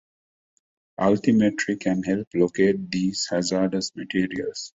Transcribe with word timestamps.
Altimetry 0.99 1.79
can 1.79 2.01
help 2.01 2.27
locate 2.33 2.89
these 2.89 3.27
hazardous 3.29 3.95
materials. 3.95 4.69